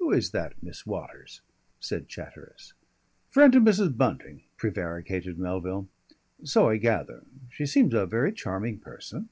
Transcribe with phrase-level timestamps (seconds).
[0.00, 1.42] "Who is that Miss Waters?"
[1.80, 2.72] asked Chatteris.
[3.28, 3.96] "Friend of Mrs.
[3.96, 5.86] Bunting," prevaricated Melville.
[6.42, 7.22] "So I gather....
[7.52, 9.28] She seems a very charming person."